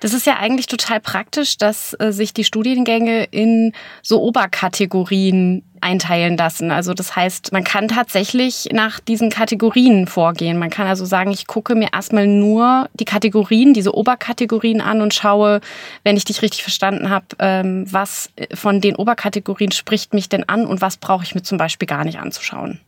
Das 0.00 0.12
ist 0.12 0.26
ja 0.26 0.36
eigentlich 0.36 0.66
total 0.66 1.00
praktisch, 1.00 1.58
dass 1.58 1.94
äh, 1.98 2.12
sich 2.12 2.34
die 2.34 2.44
Studiengänge 2.44 3.24
in 3.24 3.72
so 4.02 4.22
Oberkategorien 4.22 5.62
einteilen 5.80 6.36
lassen. 6.36 6.70
Also 6.70 6.94
das 6.94 7.16
heißt, 7.16 7.52
man 7.52 7.64
kann 7.64 7.88
tatsächlich 7.88 8.68
nach 8.72 9.00
diesen 9.00 9.30
Kategorien 9.30 10.06
vorgehen. 10.06 10.58
Man 10.58 10.70
kann 10.70 10.86
also 10.86 11.04
sagen, 11.04 11.30
ich 11.30 11.46
gucke 11.46 11.74
mir 11.74 11.88
erstmal 11.92 12.26
nur 12.26 12.88
die 12.94 13.04
Kategorien, 13.04 13.74
diese 13.74 13.94
Oberkategorien 13.94 14.80
an 14.80 15.00
und 15.00 15.14
schaue, 15.14 15.60
wenn 16.02 16.16
ich 16.16 16.24
dich 16.24 16.42
richtig 16.42 16.62
verstanden 16.62 17.10
habe, 17.10 17.26
ähm, 17.38 17.84
was 17.90 18.30
von 18.54 18.80
den 18.80 18.96
Oberkategorien 18.96 19.72
spricht 19.72 20.14
mich 20.14 20.28
denn 20.28 20.48
an 20.48 20.66
und 20.66 20.80
was 20.80 20.96
brauche 20.96 21.24
ich 21.24 21.34
mir 21.34 21.42
zum 21.42 21.58
Beispiel 21.58 21.86
gar 21.86 22.04
nicht 22.04 22.18
anzuschauen. 22.18 22.80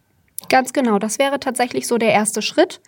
Ganz 0.48 0.72
genau, 0.72 0.98
das 0.98 1.18
wäre 1.18 1.40
tatsächlich 1.40 1.86
so 1.86 1.98
der 1.98 2.12
erste 2.12 2.40
Schritt. 2.40 2.80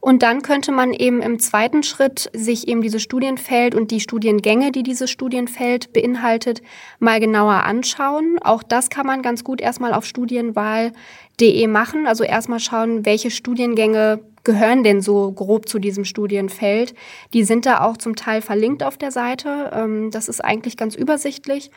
Und 0.00 0.22
dann 0.22 0.42
könnte 0.42 0.70
man 0.70 0.92
eben 0.92 1.20
im 1.20 1.40
zweiten 1.40 1.82
Schritt 1.82 2.30
sich 2.32 2.68
eben 2.68 2.82
dieses 2.82 3.02
Studienfeld 3.02 3.74
und 3.74 3.90
die 3.90 3.98
Studiengänge, 3.98 4.70
die 4.70 4.84
dieses 4.84 5.10
Studienfeld 5.10 5.92
beinhaltet, 5.92 6.62
mal 7.00 7.18
genauer 7.18 7.64
anschauen. 7.64 8.38
Auch 8.40 8.62
das 8.62 8.90
kann 8.90 9.06
man 9.06 9.22
ganz 9.22 9.42
gut 9.42 9.60
erstmal 9.60 9.92
auf 9.92 10.04
studienwahl.de 10.04 11.66
machen. 11.66 12.06
Also 12.06 12.22
erstmal 12.22 12.60
schauen, 12.60 13.04
welche 13.04 13.32
Studiengänge 13.32 14.20
gehören 14.44 14.84
denn 14.84 15.02
so 15.02 15.32
grob 15.32 15.68
zu 15.68 15.80
diesem 15.80 16.04
Studienfeld. 16.04 16.94
Die 17.34 17.42
sind 17.42 17.66
da 17.66 17.80
auch 17.80 17.96
zum 17.96 18.14
Teil 18.14 18.40
verlinkt 18.40 18.84
auf 18.84 18.96
der 18.96 19.10
Seite. 19.10 19.70
Ähm, 19.74 20.12
das 20.12 20.28
ist 20.28 20.44
eigentlich 20.44 20.76
ganz 20.76 20.94
übersichtlich. 20.94 21.72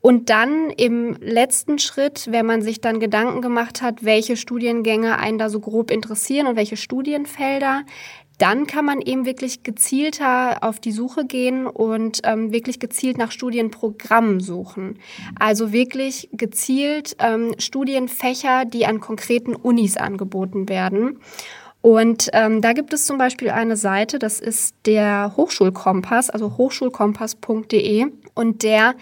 Und 0.00 0.30
dann 0.30 0.70
im 0.70 1.16
letzten 1.20 1.78
Schritt, 1.78 2.28
wenn 2.30 2.46
man 2.46 2.62
sich 2.62 2.80
dann 2.80 3.00
Gedanken 3.00 3.42
gemacht 3.42 3.82
hat, 3.82 4.04
welche 4.04 4.36
Studiengänge 4.36 5.18
einen 5.18 5.38
da 5.38 5.50
so 5.50 5.60
grob 5.60 5.90
interessieren 5.90 6.46
und 6.46 6.56
welche 6.56 6.76
Studienfelder, 6.76 7.82
dann 8.38 8.68
kann 8.68 8.84
man 8.84 9.00
eben 9.00 9.26
wirklich 9.26 9.64
gezielter 9.64 10.62
auf 10.62 10.78
die 10.78 10.92
Suche 10.92 11.26
gehen 11.26 11.66
und 11.66 12.20
ähm, 12.22 12.52
wirklich 12.52 12.78
gezielt 12.78 13.18
nach 13.18 13.32
Studienprogrammen 13.32 14.38
suchen. 14.38 15.00
Also 15.38 15.72
wirklich 15.72 16.28
gezielt 16.32 17.16
ähm, 17.18 17.54
Studienfächer, 17.58 18.64
die 18.64 18.86
an 18.86 19.00
konkreten 19.00 19.56
Unis 19.56 19.96
angeboten 19.96 20.68
werden. 20.68 21.18
Und 21.80 22.28
ähm, 22.32 22.60
da 22.60 22.72
gibt 22.72 22.92
es 22.92 23.06
zum 23.06 23.18
Beispiel 23.18 23.50
eine 23.50 23.76
Seite, 23.76 24.18
das 24.18 24.40
ist 24.40 24.74
der 24.84 25.34
Hochschulkompass, 25.36 26.28
also 26.28 26.56
hochschulkompass.de. 26.56 28.06
Und 28.34 28.62
der 28.62 28.94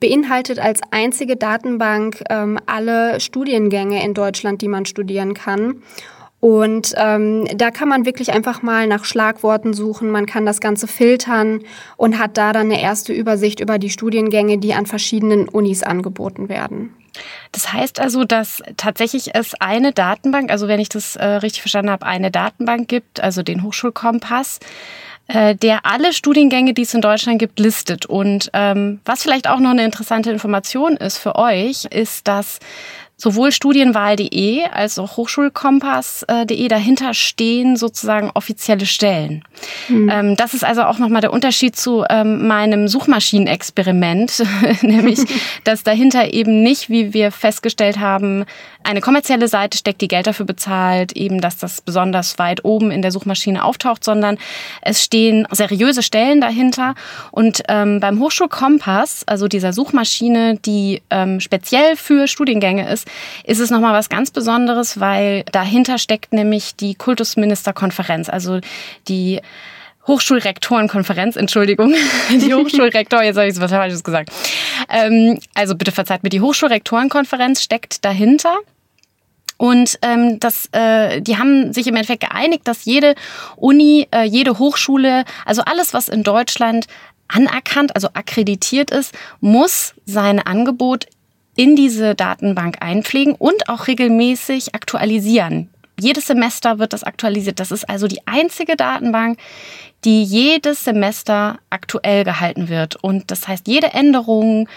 beinhaltet 0.00 0.58
als 0.58 0.80
einzige 0.90 1.36
Datenbank 1.36 2.22
ähm, 2.30 2.58
alle 2.66 3.20
Studiengänge 3.20 4.04
in 4.04 4.14
Deutschland, 4.14 4.62
die 4.62 4.68
man 4.68 4.84
studieren 4.84 5.34
kann. 5.34 5.82
Und 6.40 6.92
ähm, 6.98 7.46
da 7.56 7.70
kann 7.70 7.88
man 7.88 8.04
wirklich 8.04 8.32
einfach 8.34 8.60
mal 8.60 8.86
nach 8.86 9.06
Schlagworten 9.06 9.72
suchen, 9.72 10.10
man 10.10 10.26
kann 10.26 10.44
das 10.44 10.60
Ganze 10.60 10.86
filtern 10.86 11.60
und 11.96 12.18
hat 12.18 12.36
da 12.36 12.52
dann 12.52 12.70
eine 12.70 12.82
erste 12.82 13.14
Übersicht 13.14 13.60
über 13.60 13.78
die 13.78 13.88
Studiengänge, 13.88 14.58
die 14.58 14.74
an 14.74 14.84
verschiedenen 14.84 15.48
Unis 15.48 15.82
angeboten 15.82 16.50
werden. 16.50 16.94
Das 17.52 17.72
heißt 17.72 18.00
also, 18.00 18.24
dass 18.24 18.62
tatsächlich 18.76 19.34
es 19.34 19.54
eine 19.60 19.92
Datenbank, 19.92 20.50
also 20.50 20.68
wenn 20.68 20.80
ich 20.80 20.88
das 20.88 21.16
äh, 21.16 21.24
richtig 21.24 21.62
verstanden 21.62 21.90
habe, 21.90 22.06
eine 22.06 22.30
Datenbank 22.30 22.88
gibt, 22.88 23.20
also 23.20 23.42
den 23.42 23.62
Hochschulkompass, 23.62 24.60
äh, 25.28 25.54
der 25.54 25.86
alle 25.86 26.12
Studiengänge, 26.12 26.74
die 26.74 26.82
es 26.82 26.92
in 26.92 27.00
Deutschland 27.00 27.38
gibt, 27.38 27.58
listet. 27.58 28.06
Und 28.06 28.50
ähm, 28.52 29.00
was 29.04 29.22
vielleicht 29.22 29.48
auch 29.48 29.58
noch 29.58 29.70
eine 29.70 29.84
interessante 29.84 30.30
Information 30.30 30.96
ist 30.96 31.18
für 31.18 31.36
euch, 31.36 31.84
ist, 31.86 32.28
dass 32.28 32.58
sowohl 33.16 33.52
studienwahl.de 33.52 34.64
als 34.72 34.98
auch 34.98 35.16
hochschulkompass.de 35.16 36.68
dahinter 36.68 37.14
stehen 37.14 37.76
sozusagen 37.76 38.30
offizielle 38.34 38.86
Stellen. 38.86 39.44
Mhm. 39.88 40.36
Das 40.36 40.54
ist 40.54 40.64
also 40.64 40.82
auch 40.82 40.98
nochmal 40.98 41.20
der 41.20 41.32
Unterschied 41.32 41.76
zu 41.76 42.04
ähm, 42.10 42.46
meinem 42.46 42.88
Suchmaschinenexperiment, 42.88 44.42
nämlich 44.82 45.20
dass 45.64 45.84
dahinter 45.84 46.32
eben 46.32 46.62
nicht, 46.62 46.90
wie 46.90 47.14
wir 47.14 47.30
festgestellt 47.30 47.98
haben, 47.98 48.44
eine 48.84 49.00
kommerzielle 49.00 49.48
Seite 49.48 49.78
steckt, 49.78 50.00
die 50.00 50.08
Geld 50.08 50.26
dafür 50.26 50.46
bezahlt, 50.46 51.12
eben 51.12 51.40
dass 51.40 51.58
das 51.58 51.80
besonders 51.80 52.38
weit 52.38 52.64
oben 52.64 52.90
in 52.90 53.02
der 53.02 53.10
Suchmaschine 53.10 53.64
auftaucht, 53.64 54.04
sondern 54.04 54.38
es 54.82 55.02
stehen 55.02 55.48
seriöse 55.50 56.02
Stellen 56.02 56.40
dahinter. 56.40 56.94
Und 57.30 57.62
ähm, 57.68 58.00
beim 58.00 58.20
Hochschulkompass, 58.20 59.24
also 59.26 59.48
dieser 59.48 59.72
Suchmaschine, 59.72 60.58
die 60.64 61.02
ähm, 61.10 61.40
speziell 61.40 61.96
für 61.96 62.28
Studiengänge 62.28 62.88
ist, 62.90 63.08
ist 63.44 63.60
es 63.60 63.70
nochmal 63.70 63.94
was 63.94 64.08
ganz 64.08 64.30
Besonderes, 64.30 65.00
weil 65.00 65.44
dahinter 65.50 65.98
steckt 65.98 66.32
nämlich 66.32 66.76
die 66.76 66.94
Kultusministerkonferenz, 66.94 68.28
also 68.28 68.60
die 69.08 69.40
Hochschulrektorenkonferenz, 70.06 71.36
Entschuldigung, 71.36 71.94
die 72.30 72.54
Hochschulrektor, 72.54 73.22
jetzt 73.22 73.36
habe 73.36 73.48
ich 73.48 73.58
was 73.58 73.70
Falsches 73.70 74.04
gesagt. 74.04 74.30
Ähm, 74.90 75.38
also 75.54 75.74
bitte 75.74 75.92
verzeiht 75.92 76.22
mir, 76.22 76.28
die 76.28 76.40
Hochschulrektorenkonferenz 76.40 77.62
steckt 77.62 78.04
dahinter. 78.04 78.58
Und 79.56 79.98
ähm, 80.02 80.40
das, 80.40 80.68
äh, 80.72 81.20
die 81.20 81.38
haben 81.38 81.72
sich 81.72 81.86
im 81.86 81.94
Endeffekt 81.94 82.28
geeinigt, 82.28 82.66
dass 82.66 82.84
jede 82.84 83.14
Uni, 83.56 84.08
äh, 84.10 84.24
jede 84.24 84.58
Hochschule, 84.58 85.24
also 85.44 85.62
alles, 85.62 85.94
was 85.94 86.08
in 86.08 86.22
Deutschland 86.22 86.86
anerkannt, 87.28 87.94
also 87.94 88.08
akkreditiert 88.14 88.90
ist, 88.90 89.14
muss 89.40 89.94
sein 90.04 90.40
Angebot 90.40 91.06
in 91.56 91.76
diese 91.76 92.14
Datenbank 92.14 92.78
einpflegen 92.80 93.34
und 93.34 93.68
auch 93.68 93.86
regelmäßig 93.86 94.74
aktualisieren. 94.74 95.70
Jedes 96.00 96.26
Semester 96.26 96.80
wird 96.80 96.92
das 96.92 97.04
aktualisiert. 97.04 97.60
Das 97.60 97.70
ist 97.70 97.88
also 97.88 98.08
die 98.08 98.26
einzige 98.26 98.76
Datenbank, 98.76 99.38
die 100.04 100.24
jedes 100.24 100.84
Semester 100.84 101.58
aktuell 101.70 102.24
gehalten 102.24 102.68
wird. 102.68 102.96
Und 102.96 103.30
das 103.30 103.46
heißt, 103.46 103.68
jede 103.68 103.92
Änderung 103.92 104.68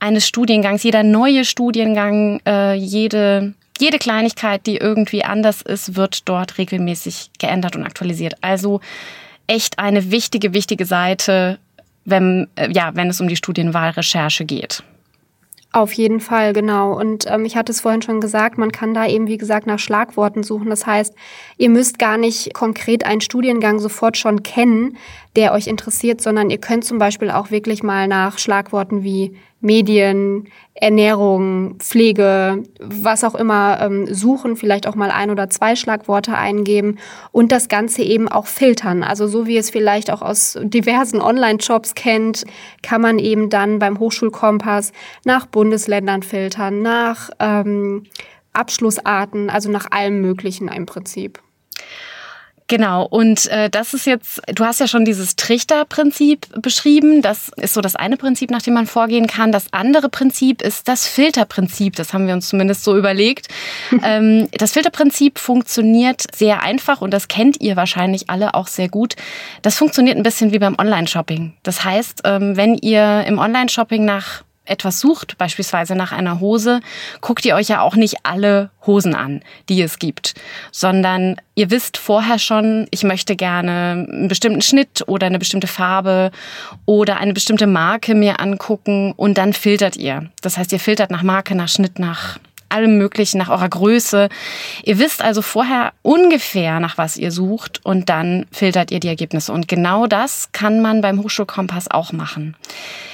eines 0.00 0.26
Studiengangs, 0.26 0.82
jeder 0.82 1.02
neue 1.02 1.44
Studiengang, 1.44 2.40
äh, 2.46 2.74
jede, 2.74 3.54
jede 3.80 3.98
Kleinigkeit, 3.98 4.66
die 4.66 4.76
irgendwie 4.76 5.24
anders 5.24 5.62
ist, 5.62 5.96
wird 5.96 6.28
dort 6.28 6.58
regelmäßig 6.58 7.30
geändert 7.38 7.76
und 7.76 7.84
aktualisiert. 7.84 8.34
Also 8.40 8.80
echt 9.46 9.78
eine 9.78 10.10
wichtige, 10.10 10.54
wichtige 10.54 10.84
Seite, 10.84 11.58
wenn, 12.04 12.48
äh, 12.56 12.70
ja, 12.70 12.92
wenn 12.94 13.08
es 13.08 13.20
um 13.20 13.28
die 13.28 13.36
Studienwahlrecherche 13.36 14.44
geht. 14.44 14.82
Auf 15.72 15.92
jeden 15.92 16.18
Fall, 16.18 16.52
genau. 16.52 16.98
Und 16.98 17.30
ähm, 17.30 17.44
ich 17.44 17.56
hatte 17.56 17.70
es 17.70 17.80
vorhin 17.80 18.02
schon 18.02 18.20
gesagt, 18.20 18.58
man 18.58 18.72
kann 18.72 18.92
da 18.92 19.06
eben, 19.06 19.28
wie 19.28 19.36
gesagt, 19.36 19.68
nach 19.68 19.78
Schlagworten 19.78 20.42
suchen. 20.42 20.68
Das 20.68 20.84
heißt, 20.84 21.14
ihr 21.58 21.70
müsst 21.70 22.00
gar 22.00 22.16
nicht 22.16 22.52
konkret 22.54 23.06
einen 23.06 23.20
Studiengang 23.20 23.78
sofort 23.78 24.16
schon 24.16 24.42
kennen, 24.42 24.96
der 25.36 25.52
euch 25.52 25.68
interessiert, 25.68 26.20
sondern 26.20 26.50
ihr 26.50 26.58
könnt 26.58 26.84
zum 26.84 26.98
Beispiel 26.98 27.30
auch 27.30 27.52
wirklich 27.52 27.84
mal 27.84 28.08
nach 28.08 28.38
Schlagworten 28.38 29.04
wie 29.04 29.36
Medien, 29.60 30.48
Ernährung, 30.80 31.76
Pflege, 31.78 32.62
was 32.80 33.22
auch 33.22 33.34
immer 33.34 33.78
ähm, 33.82 34.12
suchen, 34.12 34.56
vielleicht 34.56 34.86
auch 34.86 34.94
mal 34.94 35.10
ein 35.10 35.30
oder 35.30 35.50
zwei 35.50 35.76
Schlagworte 35.76 36.34
eingeben 36.34 36.98
und 37.32 37.52
das 37.52 37.68
Ganze 37.68 38.02
eben 38.02 38.28
auch 38.28 38.46
filtern. 38.46 39.02
Also 39.02 39.26
so 39.26 39.46
wie 39.46 39.58
es 39.58 39.70
vielleicht 39.70 40.10
auch 40.10 40.22
aus 40.22 40.58
diversen 40.62 41.20
Online-Shops 41.20 41.94
kennt, 41.94 42.44
kann 42.82 43.02
man 43.02 43.18
eben 43.18 43.50
dann 43.50 43.78
beim 43.78 43.98
Hochschulkompass 43.98 44.92
nach 45.24 45.46
Bundesländern 45.46 46.22
filtern, 46.22 46.80
nach 46.80 47.30
ähm, 47.38 48.04
Abschlussarten, 48.52 49.50
also 49.50 49.70
nach 49.70 49.90
allem 49.90 50.20
Möglichen 50.22 50.68
im 50.68 50.86
Prinzip. 50.86 51.40
Genau, 52.70 53.04
und 53.04 53.48
äh, 53.48 53.68
das 53.68 53.94
ist 53.94 54.06
jetzt, 54.06 54.40
du 54.46 54.64
hast 54.64 54.78
ja 54.78 54.86
schon 54.86 55.04
dieses 55.04 55.34
Trichterprinzip 55.34 56.46
beschrieben. 56.62 57.20
Das 57.20 57.48
ist 57.56 57.74
so 57.74 57.80
das 57.80 57.96
eine 57.96 58.16
Prinzip, 58.16 58.52
nach 58.52 58.62
dem 58.62 58.74
man 58.74 58.86
vorgehen 58.86 59.26
kann. 59.26 59.50
Das 59.50 59.72
andere 59.72 60.08
Prinzip 60.08 60.62
ist 60.62 60.86
das 60.86 61.04
Filterprinzip. 61.08 61.96
Das 61.96 62.14
haben 62.14 62.28
wir 62.28 62.34
uns 62.34 62.48
zumindest 62.48 62.84
so 62.84 62.96
überlegt. 62.96 63.48
ähm, 64.04 64.46
das 64.52 64.70
Filterprinzip 64.70 65.40
funktioniert 65.40 66.22
sehr 66.32 66.62
einfach 66.62 67.00
und 67.00 67.12
das 67.12 67.26
kennt 67.26 67.60
ihr 67.60 67.74
wahrscheinlich 67.74 68.30
alle 68.30 68.54
auch 68.54 68.68
sehr 68.68 68.88
gut. 68.88 69.16
Das 69.62 69.76
funktioniert 69.76 70.16
ein 70.16 70.22
bisschen 70.22 70.52
wie 70.52 70.60
beim 70.60 70.76
Online-Shopping. 70.78 71.54
Das 71.64 71.82
heißt, 71.82 72.20
ähm, 72.22 72.56
wenn 72.56 72.76
ihr 72.76 73.24
im 73.26 73.40
Online-Shopping 73.40 74.04
nach 74.04 74.44
etwas 74.70 75.00
sucht, 75.00 75.36
beispielsweise 75.38 75.94
nach 75.94 76.12
einer 76.12 76.40
Hose, 76.40 76.80
guckt 77.20 77.44
ihr 77.44 77.54
euch 77.54 77.68
ja 77.68 77.80
auch 77.80 77.96
nicht 77.96 78.18
alle 78.24 78.70
Hosen 78.86 79.14
an, 79.14 79.42
die 79.68 79.82
es 79.82 79.98
gibt, 79.98 80.34
sondern 80.72 81.36
ihr 81.54 81.70
wisst 81.70 81.98
vorher 81.98 82.38
schon, 82.38 82.86
ich 82.90 83.02
möchte 83.02 83.36
gerne 83.36 84.06
einen 84.08 84.28
bestimmten 84.28 84.62
Schnitt 84.62 85.04
oder 85.06 85.26
eine 85.26 85.38
bestimmte 85.38 85.66
Farbe 85.66 86.30
oder 86.86 87.18
eine 87.18 87.34
bestimmte 87.34 87.66
Marke 87.66 88.14
mir 88.14 88.40
angucken 88.40 89.12
und 89.16 89.36
dann 89.36 89.52
filtert 89.52 89.96
ihr. 89.96 90.30
Das 90.42 90.56
heißt, 90.56 90.72
ihr 90.72 90.80
filtert 90.80 91.10
nach 91.10 91.22
Marke, 91.22 91.54
nach 91.54 91.68
Schnitt, 91.68 91.98
nach 91.98 92.38
allem 92.70 92.98
Möglichen, 92.98 93.38
nach 93.38 93.48
eurer 93.48 93.68
Größe. 93.68 94.28
Ihr 94.84 94.98
wisst 94.98 95.22
also 95.22 95.42
vorher 95.42 95.92
ungefähr, 96.02 96.80
nach 96.80 96.98
was 96.98 97.16
ihr 97.16 97.32
sucht 97.32 97.80
und 97.84 98.08
dann 98.08 98.46
filtert 98.50 98.90
ihr 98.90 99.00
die 99.00 99.08
Ergebnisse. 99.08 99.52
Und 99.52 99.68
genau 99.68 100.06
das 100.06 100.52
kann 100.52 100.80
man 100.80 101.00
beim 101.00 101.22
Hochschulkompass 101.22 101.90
auch 101.90 102.12
machen. 102.12 102.56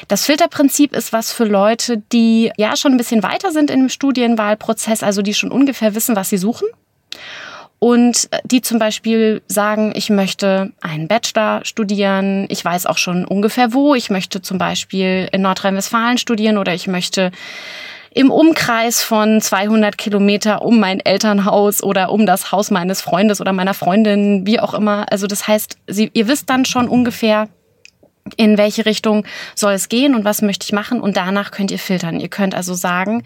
Das 0.09 0.25
Filterprinzip 0.25 0.95
ist 0.95 1.13
was 1.13 1.33
für 1.33 1.45
Leute, 1.45 2.03
die 2.13 2.53
ja 2.57 2.77
schon 2.77 2.93
ein 2.93 2.99
bisschen 2.99 3.23
weiter 3.23 3.51
sind 3.51 3.71
im 3.71 3.89
Studienwahlprozess, 3.89 5.03
also 5.03 5.23
die 5.23 5.35
schon 5.35 5.51
ungefähr 5.51 5.95
wissen, 5.95 6.17
was 6.17 6.29
sie 6.29 6.39
suchen 6.39 6.69
und 7.79 8.29
die 8.45 8.63
zum 8.63 8.79
Beispiel 8.79 9.43
sagen, 9.49 9.93
ich 9.95 10.09
möchte 10.09 10.73
einen 10.81 11.09
Bachelor 11.09 11.61
studieren, 11.65 12.47
ich 12.49 12.65
weiß 12.65 12.87
auch 12.87 12.99
schon 12.99 13.25
ungefähr 13.25 13.75
wo, 13.75 13.95
ich 13.95 14.09
möchte 14.09 14.41
zum 14.41 14.59
Beispiel 14.59 15.29
in 15.33 15.43
Nordrhein-Westfalen 15.43 16.19
studieren 16.19 16.59
oder 16.59 16.73
ich 16.73 16.87
möchte 16.87 17.33
im 18.17 18.31
Umkreis 18.31 19.03
von 19.03 19.43
200 19.43 19.99
Kilometer 19.99 20.63
um 20.63 20.81
mein 20.81 21.01
Elternhaus 21.01 21.83
oder 21.83 22.11
um 22.11 22.25
das 22.25 22.51
Haus 22.51 22.71
meines 22.71 23.03
Freundes 23.03 23.43
oder 23.43 23.53
meiner 23.53 23.75
Freundin, 23.75 24.47
wie 24.47 24.59
auch 24.59 24.73
immer. 24.73 25.05
Also 25.13 25.27
das 25.27 25.47
heißt, 25.47 25.77
Sie, 25.87 26.11
ihr 26.15 26.27
wisst 26.27 26.49
dann 26.49 26.65
schon 26.65 26.89
ungefähr, 26.89 27.51
in 28.39 28.57
welche 28.57 28.87
Richtung 28.87 29.27
soll 29.55 29.75
es 29.75 29.91
gehen 29.91 30.15
und 30.15 30.25
was 30.25 30.41
möchte 30.41 30.65
ich 30.65 30.73
machen 30.73 31.03
und 31.03 31.19
danach 31.19 31.51
könnt 31.51 31.71
ihr 31.71 31.79
filtern. 31.79 32.19
Ihr 32.19 32.29
könnt 32.29 32.55
also 32.55 32.73
sagen, 32.73 33.23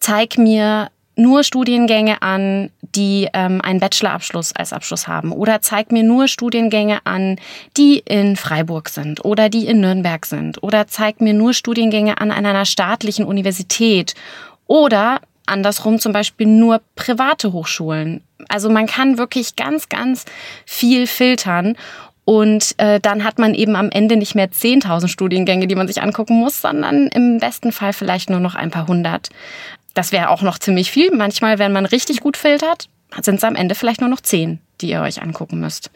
zeig 0.00 0.36
mir 0.36 0.88
nur 1.18 1.42
Studiengänge 1.42 2.22
an, 2.22 2.70
die 2.80 3.28
ähm, 3.32 3.60
einen 3.60 3.80
Bachelorabschluss 3.80 4.54
als 4.54 4.72
Abschluss 4.72 5.08
haben. 5.08 5.32
Oder 5.32 5.60
zeig 5.60 5.92
mir 5.92 6.02
nur 6.02 6.28
Studiengänge 6.28 7.00
an, 7.04 7.36
die 7.76 7.98
in 7.98 8.36
Freiburg 8.36 8.88
sind 8.88 9.24
oder 9.24 9.48
die 9.48 9.66
in 9.66 9.80
Nürnberg 9.80 10.24
sind. 10.24 10.62
Oder 10.62 10.86
zeig 10.86 11.20
mir 11.20 11.34
nur 11.34 11.52
Studiengänge 11.52 12.20
an 12.20 12.30
einer 12.30 12.64
staatlichen 12.64 13.24
Universität. 13.24 14.14
Oder 14.66 15.20
andersrum 15.46 15.98
zum 15.98 16.12
Beispiel 16.12 16.46
nur 16.46 16.80
private 16.94 17.52
Hochschulen. 17.52 18.22
Also 18.48 18.70
man 18.70 18.86
kann 18.86 19.18
wirklich 19.18 19.56
ganz, 19.56 19.88
ganz 19.88 20.24
viel 20.64 21.06
filtern. 21.06 21.76
Und 22.24 22.74
äh, 22.76 23.00
dann 23.00 23.24
hat 23.24 23.38
man 23.38 23.54
eben 23.54 23.74
am 23.74 23.90
Ende 23.90 24.18
nicht 24.18 24.34
mehr 24.34 24.50
10.000 24.50 25.08
Studiengänge, 25.08 25.66
die 25.66 25.74
man 25.74 25.88
sich 25.88 26.02
angucken 26.02 26.34
muss, 26.34 26.60
sondern 26.60 27.06
im 27.06 27.38
besten 27.38 27.72
Fall 27.72 27.94
vielleicht 27.94 28.28
nur 28.28 28.38
noch 28.38 28.54
ein 28.54 28.70
paar 28.70 28.86
hundert. 28.86 29.30
Das 29.94 30.12
wäre 30.12 30.30
auch 30.30 30.42
noch 30.42 30.58
ziemlich 30.58 30.90
viel. 30.90 31.14
Manchmal, 31.14 31.58
wenn 31.58 31.72
man 31.72 31.86
richtig 31.86 32.20
gut 32.20 32.36
filtert, 32.36 32.88
sind 33.22 33.36
es 33.36 33.44
am 33.44 33.56
Ende 33.56 33.74
vielleicht 33.74 34.00
nur 34.00 34.10
noch 34.10 34.20
zehn, 34.20 34.60
die 34.80 34.90
ihr 34.90 35.00
euch 35.00 35.22
angucken 35.22 35.60
müsst. 35.60 35.90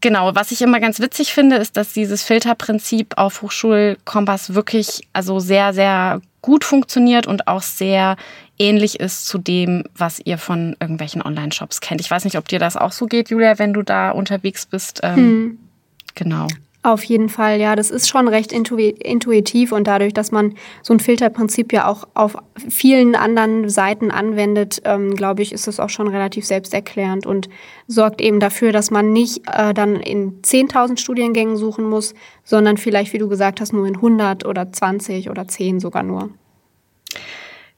Genau, 0.00 0.34
was 0.34 0.50
ich 0.50 0.60
immer 0.60 0.80
ganz 0.80 1.00
witzig 1.00 1.32
finde, 1.32 1.56
ist, 1.56 1.78
dass 1.78 1.94
dieses 1.94 2.22
Filterprinzip 2.22 3.14
auf 3.16 3.40
Hochschulkompass 3.40 4.52
wirklich 4.52 5.08
also 5.14 5.38
sehr, 5.38 5.72
sehr 5.72 6.20
gut 6.42 6.64
funktioniert 6.64 7.26
und 7.26 7.48
auch 7.48 7.62
sehr 7.62 8.16
ähnlich 8.58 9.00
ist 9.00 9.26
zu 9.26 9.38
dem, 9.38 9.84
was 9.96 10.20
ihr 10.22 10.36
von 10.36 10.76
irgendwelchen 10.78 11.22
Online-Shops 11.22 11.80
kennt. 11.80 12.02
Ich 12.02 12.10
weiß 12.10 12.24
nicht, 12.24 12.36
ob 12.36 12.46
dir 12.48 12.58
das 12.58 12.76
auch 12.76 12.92
so 12.92 13.06
geht, 13.06 13.30
Julia, 13.30 13.58
wenn 13.58 13.72
du 13.72 13.82
da 13.82 14.10
unterwegs 14.10 14.66
bist. 14.66 15.00
Ähm, 15.02 15.16
hm. 15.16 15.58
Genau. 16.14 16.48
Auf 16.84 17.02
jeden 17.04 17.30
Fall, 17.30 17.60
ja, 17.60 17.76
das 17.76 17.90
ist 17.90 18.10
schon 18.10 18.28
recht 18.28 18.52
intuitiv 18.52 19.72
und 19.72 19.86
dadurch, 19.86 20.12
dass 20.12 20.32
man 20.32 20.54
so 20.82 20.92
ein 20.92 21.00
Filterprinzip 21.00 21.72
ja 21.72 21.88
auch 21.88 22.06
auf 22.12 22.36
vielen 22.68 23.14
anderen 23.16 23.70
Seiten 23.70 24.10
anwendet, 24.10 24.82
ähm, 24.84 25.14
glaube 25.14 25.40
ich, 25.40 25.52
ist 25.54 25.66
es 25.66 25.80
auch 25.80 25.88
schon 25.88 26.08
relativ 26.08 26.44
selbsterklärend 26.44 27.24
und 27.24 27.48
sorgt 27.86 28.20
eben 28.20 28.38
dafür, 28.38 28.70
dass 28.70 28.90
man 28.90 29.14
nicht 29.14 29.44
äh, 29.50 29.72
dann 29.72 29.96
in 29.96 30.42
10.000 30.42 30.98
Studiengängen 30.98 31.56
suchen 31.56 31.88
muss, 31.88 32.12
sondern 32.44 32.76
vielleicht, 32.76 33.14
wie 33.14 33.18
du 33.18 33.30
gesagt 33.30 33.62
hast, 33.62 33.72
nur 33.72 33.86
in 33.86 33.94
100 33.94 34.44
oder 34.44 34.70
20 34.70 35.30
oder 35.30 35.48
10 35.48 35.80
sogar 35.80 36.02
nur. 36.02 36.28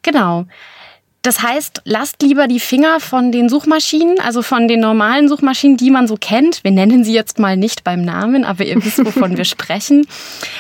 Genau. 0.03 0.47
Das 1.27 1.43
heißt, 1.43 1.83
lasst 1.85 2.23
lieber 2.23 2.47
die 2.47 2.61
Finger 2.61 3.01
von 3.01 3.33
den 3.33 3.49
Suchmaschinen, 3.49 4.21
also 4.21 4.43
von 4.43 4.69
den 4.69 4.79
normalen 4.79 5.29
Suchmaschinen, 5.29 5.77
die 5.77 5.91
man 5.91 6.07
so 6.07 6.15
kennt. 6.15 6.63
Wir 6.63 6.71
nennen 6.71 7.03
sie 7.03 7.15
jetzt 7.15 7.41
mal 7.41 7.57
nicht 7.57 7.83
beim 7.83 8.05
Namen, 8.05 8.45
aber 8.45 8.65
ihr 8.65 8.77
wisst, 8.85 9.05
wovon 9.05 9.37
wir 9.37 9.45
sprechen. 9.45 10.07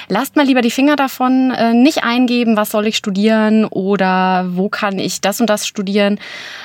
Lasst 0.08 0.34
mal 0.34 0.44
lieber 0.44 0.62
die 0.62 0.72
Finger 0.72 0.96
davon, 0.96 1.52
äh, 1.52 1.72
nicht 1.72 2.02
eingeben, 2.02 2.56
was 2.56 2.72
soll 2.72 2.88
ich 2.88 2.96
studieren 2.96 3.64
oder 3.64 4.48
wo 4.56 4.68
kann 4.68 4.98
ich 4.98 5.20
das 5.20 5.40
und 5.40 5.48
das 5.48 5.68
studieren, 5.68 6.18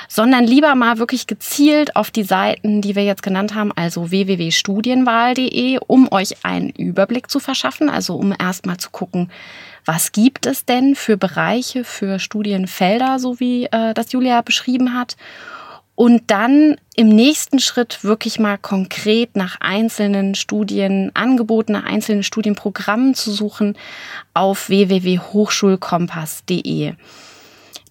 sondern 0.08 0.46
lieber 0.46 0.74
mal 0.74 0.98
wirklich 0.98 1.28
gezielt 1.28 1.96
auf 1.96 2.10
die 2.10 2.24
Seiten, 2.24 2.82
die 2.82 2.96
wir 2.96 3.04
jetzt 3.04 3.22
genannt 3.22 3.54
haben, 3.54 3.72
also 3.72 4.10
www.studienwahl.de, 4.10 5.78
um 5.86 6.12
euch 6.12 6.44
einen 6.44 6.72
Überblick 6.72 7.30
zu 7.30 7.40
verschaffen, 7.40 7.88
also 7.88 8.16
um 8.16 8.34
erstmal 8.36 8.78
zu 8.78 8.90
gucken, 8.90 9.30
was 9.86 10.12
gibt 10.12 10.46
es 10.46 10.66
denn 10.66 10.96
für 10.96 11.18
Bereiche, 11.18 11.84
für 11.84 12.20
Studienfelder, 12.20 13.18
so 13.20 13.40
wie 13.40 13.66
äh, 13.66 13.94
das 13.94 14.12
Julia 14.12 14.42
beschrieben 14.42 14.94
hat. 14.94 15.16
Und 15.96 16.30
dann 16.32 16.78
im 16.96 17.10
nächsten 17.10 17.60
Schritt 17.60 18.04
wirklich 18.04 18.40
mal 18.40 18.58
konkret 18.58 19.36
nach 19.36 19.58
einzelnen 19.60 20.34
Studienangeboten, 20.36 21.74
nach 21.74 21.86
einzelnen 21.86 22.24
Studienprogrammen 22.24 23.14
zu 23.14 23.30
suchen 23.32 23.78
auf 24.34 24.70
www.hochschulkompass.de. 24.70 26.94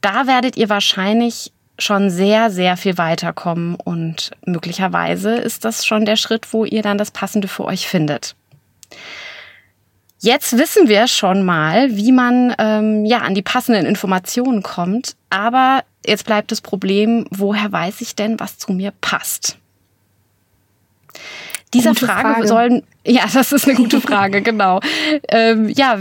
Da 0.01 0.27
werdet 0.27 0.57
ihr 0.57 0.71
wahrscheinlich 0.71 1.53
schon 1.79 2.11
sehr, 2.11 2.51
sehr 2.51 2.77
viel 2.77 2.99
weiterkommen 2.99 3.77
und 3.77 4.33
möglicherweise 4.45 5.37
ist 5.37 5.65
das 5.65 5.87
schon 5.87 6.05
der 6.05 6.17
Schritt, 6.17 6.53
wo 6.53 6.65
ihr 6.65 6.83
dann 6.83 6.99
das 6.99 7.11
Passende 7.11 7.49
für 7.49 7.65
euch 7.65 7.89
findet. 7.89 8.37
Jetzt 10.21 10.59
wissen 10.59 10.89
wir 10.89 11.07
schon 11.09 11.45
mal, 11.45 11.97
wie 11.97 12.13
man 12.13 12.55
ähm, 12.59 13.05
ja 13.07 13.19
an 13.19 13.35
die 13.35 13.43
passenden 13.43 13.87
Informationen 13.87 14.63
kommt. 14.63 15.17
Aber 15.31 15.83
jetzt 16.05 16.27
bleibt 16.27 16.53
das 16.53 16.61
Problem, 16.61 17.27
woher 17.31 17.73
weiß 17.73 18.03
ich 18.03 18.15
denn, 18.15 18.39
was 18.39 18.59
zu 18.59 18.73
mir 18.73 18.93
passt? 19.01 19.57
Dieser 21.73 21.95
Frage, 21.95 22.35
Frage, 22.35 22.49
sollen, 22.49 22.83
ja, 23.07 23.23
das 23.33 23.53
ist 23.53 23.67
eine 23.67 23.77
gute 23.77 24.01
Frage, 24.01 24.43
genau. 24.43 24.81
Ähm, 25.29 25.69
ja, 25.69 25.99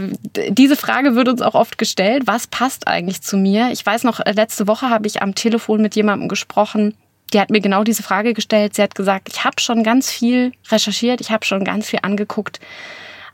diese 0.48 0.76
Frage 0.76 1.14
wird 1.14 1.28
uns 1.28 1.40
auch 1.40 1.54
oft 1.54 1.78
gestellt. 1.78 2.24
Was 2.26 2.48
passt 2.48 2.88
eigentlich 2.88 3.22
zu 3.22 3.36
mir? 3.36 3.70
Ich 3.70 3.86
weiß 3.86 4.04
noch, 4.04 4.20
äh, 4.20 4.32
letzte 4.32 4.66
Woche 4.66 4.90
habe 4.90 5.06
ich 5.06 5.22
am 5.22 5.34
Telefon 5.34 5.80
mit 5.80 5.94
jemandem 5.94 6.28
gesprochen, 6.28 6.94
die 7.32 7.40
hat 7.40 7.50
mir 7.50 7.60
genau 7.60 7.84
diese 7.84 8.02
Frage 8.02 8.34
gestellt. 8.34 8.74
Sie 8.74 8.82
hat 8.82 8.96
gesagt, 8.96 9.28
ich 9.30 9.44
habe 9.44 9.60
schon 9.60 9.84
ganz 9.84 10.10
viel 10.10 10.52
recherchiert, 10.70 11.20
ich 11.20 11.30
habe 11.30 11.44
schon 11.46 11.64
ganz 11.64 11.88
viel 11.88 12.00
angeguckt, 12.02 12.58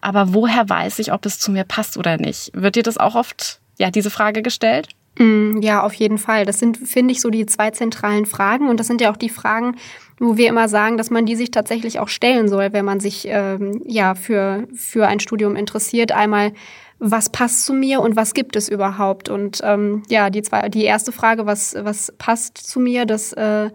aber 0.07 0.33
woher 0.33 0.69
weiß 0.69 1.01
ich, 1.01 1.13
ob 1.13 1.27
es 1.27 1.41
zu 1.41 1.51
mir 1.51 1.65
passt 1.65 1.97
oder 1.97 2.17
nicht? 2.17 2.53
Wird 2.55 2.77
dir 2.77 2.85
das 2.85 2.97
auch 2.97 3.17
oft, 3.17 3.61
ja, 3.77 3.91
diese 3.91 4.11
Frage 4.11 4.41
gestellt? 4.41 4.91
Mm, 5.19 5.61
ja, 5.63 5.83
auf 5.83 5.95
jeden 5.95 6.19
Fall. 6.19 6.45
Das 6.45 6.61
sind, 6.61 6.77
finde 6.77 7.11
ich, 7.11 7.21
so 7.21 7.29
die 7.29 7.45
zwei 7.47 7.73
zentralen 7.73 8.25
Fragen. 8.25 8.69
Und 8.69 8.79
das 8.79 8.87
sind 8.87 9.01
ja 9.01 9.11
auch 9.11 9.17
die 9.17 9.31
Fragen, 9.31 9.75
wo 10.21 10.37
wir 10.37 10.49
immer 10.49 10.69
sagen, 10.69 10.97
dass 10.97 11.11
man 11.11 11.27
die 11.27 11.35
sich 11.35 11.51
tatsächlich 11.51 11.99
auch 11.99 12.07
stellen 12.07 12.47
soll, 12.47 12.73
wenn 12.73 12.85
man 12.85 13.01
sich 13.01 13.27
ähm, 13.29 13.83
ja 13.85 14.15
für, 14.15 14.69
für 14.77 15.09
ein 15.09 15.19
Studium 15.19 15.57
interessiert. 15.57 16.13
Einmal, 16.13 16.53
was 17.01 17.29
passt 17.29 17.65
zu 17.65 17.73
mir 17.75 18.01
und 18.01 18.15
was 18.15 18.33
gibt 18.33 18.55
es 18.55 18.69
überhaupt? 18.69 19.29
Und 19.29 19.61
ähm, 19.65 20.05
ja, 20.09 20.31
die, 20.31 20.43
zwei, 20.43 20.69
die 20.69 20.85
erste 20.85 21.11
Frage, 21.11 21.47
was, 21.47 21.75
was 21.81 22.15
passt 22.17 22.59
zu 22.59 22.79
mir, 22.79 23.07
das 23.07 23.33
äh, 23.33 23.71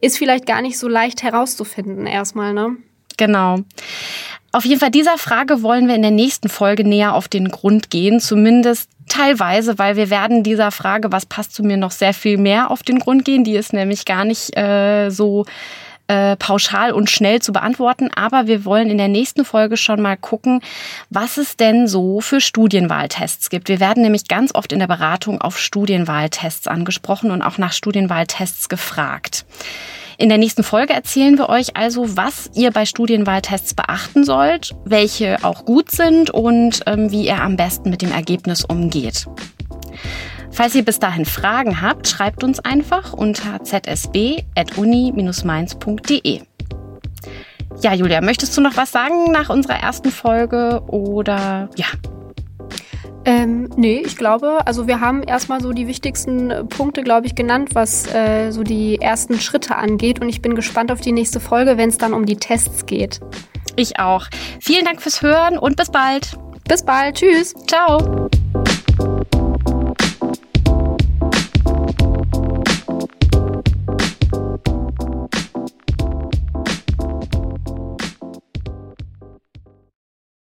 ist 0.00 0.16
vielleicht 0.16 0.46
gar 0.46 0.62
nicht 0.62 0.78
so 0.78 0.88
leicht 0.88 1.22
herauszufinden 1.22 2.06
erstmal, 2.06 2.54
ne? 2.54 2.78
Genau. 3.16 3.58
Auf 4.52 4.64
jeden 4.64 4.78
Fall 4.78 4.90
dieser 4.90 5.18
Frage 5.18 5.62
wollen 5.62 5.88
wir 5.88 5.96
in 5.96 6.02
der 6.02 6.10
nächsten 6.12 6.48
Folge 6.48 6.84
näher 6.84 7.14
auf 7.14 7.26
den 7.26 7.48
Grund 7.48 7.90
gehen, 7.90 8.20
zumindest 8.20 8.88
teilweise, 9.08 9.78
weil 9.78 9.96
wir 9.96 10.10
werden 10.10 10.44
dieser 10.44 10.70
Frage, 10.70 11.10
was 11.10 11.26
passt 11.26 11.54
zu 11.54 11.64
mir, 11.64 11.76
noch 11.76 11.90
sehr 11.90 12.14
viel 12.14 12.38
mehr 12.38 12.70
auf 12.70 12.82
den 12.82 13.00
Grund 13.00 13.24
gehen. 13.24 13.44
Die 13.44 13.56
ist 13.56 13.72
nämlich 13.72 14.04
gar 14.04 14.24
nicht 14.24 14.56
äh, 14.56 15.10
so 15.10 15.44
äh, 16.06 16.36
pauschal 16.36 16.92
und 16.92 17.10
schnell 17.10 17.40
zu 17.40 17.52
beantworten, 17.52 18.10
aber 18.14 18.46
wir 18.46 18.64
wollen 18.64 18.90
in 18.90 18.98
der 18.98 19.08
nächsten 19.08 19.44
Folge 19.44 19.76
schon 19.76 20.00
mal 20.00 20.16
gucken, 20.16 20.60
was 21.10 21.36
es 21.36 21.56
denn 21.56 21.88
so 21.88 22.20
für 22.20 22.40
Studienwahltests 22.40 23.50
gibt. 23.50 23.68
Wir 23.68 23.80
werden 23.80 24.02
nämlich 24.02 24.28
ganz 24.28 24.54
oft 24.54 24.72
in 24.72 24.78
der 24.78 24.86
Beratung 24.86 25.40
auf 25.40 25.58
Studienwahltests 25.58 26.68
angesprochen 26.68 27.30
und 27.30 27.42
auch 27.42 27.58
nach 27.58 27.72
Studienwahltests 27.72 28.68
gefragt. 28.68 29.46
In 30.16 30.28
der 30.28 30.38
nächsten 30.38 30.62
Folge 30.62 30.92
erzählen 30.92 31.36
wir 31.38 31.48
euch 31.48 31.76
also, 31.76 32.16
was 32.16 32.48
ihr 32.54 32.70
bei 32.70 32.86
Studienwahltests 32.86 33.74
beachten 33.74 34.22
sollt, 34.24 34.76
welche 34.84 35.38
auch 35.42 35.64
gut 35.64 35.90
sind 35.90 36.30
und 36.30 36.82
ähm, 36.86 37.10
wie 37.10 37.26
ihr 37.26 37.42
am 37.42 37.56
besten 37.56 37.90
mit 37.90 38.00
dem 38.02 38.12
Ergebnis 38.12 38.64
umgeht. 38.64 39.26
Falls 40.50 40.76
ihr 40.76 40.84
bis 40.84 41.00
dahin 41.00 41.24
Fragen 41.24 41.82
habt, 41.82 42.06
schreibt 42.06 42.44
uns 42.44 42.60
einfach 42.60 43.12
unter 43.12 43.64
zsb.uni-mainz.de. 43.64 46.42
Ja, 47.82 47.92
Julia, 47.92 48.20
möchtest 48.20 48.56
du 48.56 48.60
noch 48.60 48.76
was 48.76 48.92
sagen 48.92 49.32
nach 49.32 49.50
unserer 49.50 49.80
ersten 49.80 50.12
Folge 50.12 50.80
oder 50.86 51.68
ja, 51.74 51.86
ähm, 53.24 53.68
nee, 53.76 54.02
ich 54.04 54.16
glaube, 54.16 54.66
also 54.66 54.86
wir 54.86 55.00
haben 55.00 55.22
erstmal 55.22 55.60
so 55.60 55.72
die 55.72 55.86
wichtigsten 55.88 56.68
Punkte, 56.68 57.02
glaube 57.02 57.26
ich, 57.26 57.34
genannt, 57.34 57.70
was 57.74 58.12
äh, 58.12 58.50
so 58.50 58.62
die 58.62 59.00
ersten 59.00 59.40
Schritte 59.40 59.76
angeht. 59.76 60.20
Und 60.20 60.28
ich 60.28 60.42
bin 60.42 60.54
gespannt 60.54 60.92
auf 60.92 61.00
die 61.00 61.12
nächste 61.12 61.40
Folge, 61.40 61.76
wenn 61.76 61.88
es 61.88 61.98
dann 61.98 62.12
um 62.12 62.26
die 62.26 62.36
Tests 62.36 62.86
geht. 62.86 63.20
Ich 63.76 63.98
auch. 63.98 64.26
Vielen 64.60 64.84
Dank 64.84 65.02
fürs 65.02 65.22
Hören 65.22 65.58
und 65.58 65.76
bis 65.76 65.90
bald. 65.90 66.38
Bis 66.68 66.82
bald. 66.82 67.16
Tschüss. 67.16 67.54
Ciao. 67.66 68.28